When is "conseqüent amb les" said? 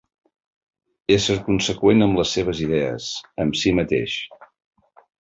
1.51-2.33